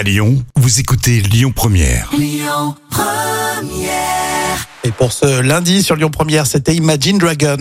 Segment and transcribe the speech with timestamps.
[0.00, 2.08] À Lyon, vous écoutez Lyon Première.
[4.82, 7.58] Et pour ce lundi sur Lyon Première, c'était Imagine Dragons.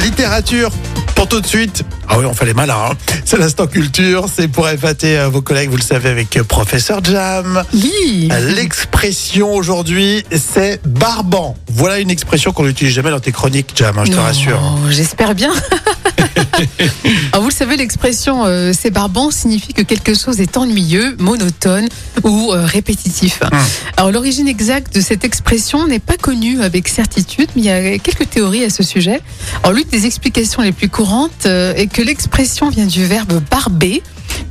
[0.00, 0.70] Littérature.
[1.16, 2.90] Pour tout de suite, ah oui, on fait les malins.
[2.92, 2.94] hein.
[3.24, 7.02] C'est l'instant culture, c'est pour épater euh, vos collègues, vous le savez, avec euh, Professeur
[7.02, 7.64] Jam.
[7.74, 8.28] Oui.
[8.54, 11.56] L'expression aujourd'hui, c'est barbant.
[11.68, 14.60] Voilà une expression qu'on n'utilise jamais dans tes chroniques, Jam, hein, je te rassure.
[14.90, 15.52] J'espère bien.
[17.66, 21.88] Savez, l'expression euh, c'est barbant signifie que quelque chose est ennuyeux, monotone
[22.22, 23.40] ou euh, répétitif.
[23.42, 23.58] Hum.
[23.96, 27.98] Alors l'origine exacte de cette expression n'est pas connue avec certitude, mais il y a
[27.98, 29.20] quelques théories à ce sujet.
[29.64, 34.00] Alors l'une des explications les plus courantes euh, est que l'expression vient du verbe barber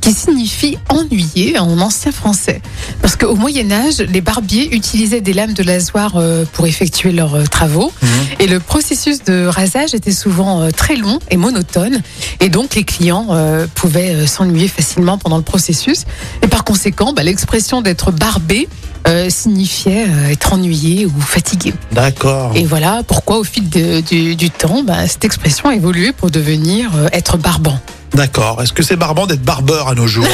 [0.06, 2.62] qui signifie ennuyer en ancien français.
[3.02, 7.34] Parce qu'au Moyen Âge, les barbiers utilisaient des lames de lasoir euh, pour effectuer leurs
[7.34, 7.92] euh, travaux.
[8.02, 8.08] Mhm.
[8.38, 12.02] Et le processus de rasage était souvent euh, très long et monotone.
[12.38, 13.26] Et donc, les clients
[13.74, 16.04] pouvaient s'ennuyer facilement pendant le processus.
[16.42, 18.68] Et par conséquent, bah, l'expression d'être barbé
[19.08, 21.74] euh, signifiait euh, être ennuyé ou fatigué.
[21.92, 22.52] D'accord.
[22.54, 26.30] Et voilà pourquoi, au fil de- du, du temps, bah, cette expression a évolué pour
[26.30, 27.78] devenir euh, être barbant.
[28.16, 28.62] D'accord.
[28.62, 30.26] Est-ce que c'est barbant d'être barbeur à nos jours?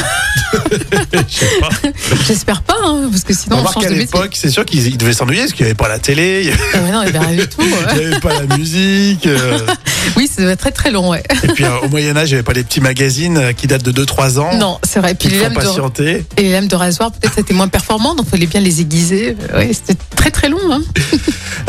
[0.53, 1.69] Je sais pas.
[2.27, 4.11] J'espère pas, hein, parce que sinon on Remarque change qu'à de métier.
[4.15, 6.51] l'époque, c'est sûr qu'ils ils devaient s'ennuyer parce qu'il n'y avait pas la télé, il
[6.51, 7.61] n'y Eh ouais, non, il y avait rien du tout.
[7.61, 7.91] ouais.
[7.91, 9.27] avait pas la musique.
[9.27, 9.59] euh,
[10.17, 11.23] Oui, ça doit être très très long, ouais.
[11.43, 13.83] Et puis euh, au Moyen-Âge, il n'y avait pas les petits magazines euh, qui datent
[13.83, 14.57] de 2-3 ans.
[14.57, 15.15] Non, c'est vrai.
[15.15, 16.25] Puis les lames, de, patienter.
[16.37, 19.37] et les lames de rasoir, peut-être c'était moins performant, donc il fallait bien les aiguiser.
[19.55, 20.61] Ouais, c'était très très long.
[20.71, 20.83] Hein.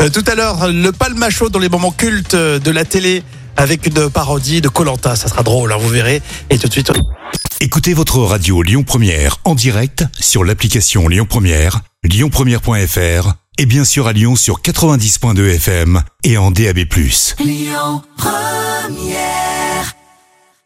[0.00, 3.22] Euh, tout à l'heure, le palmacho dans les moments cultes de la télé
[3.56, 5.16] avec une parodie de Colanta.
[5.16, 6.22] Ça sera drôle, hein, vous verrez.
[6.50, 6.90] Et tout de suite,
[7.60, 14.06] Écoutez votre radio Lyon Première en direct sur l'application Lyon Première, lyonpremière.fr et bien sûr
[14.06, 16.80] à Lyon sur 90.2 FM et en DAB+.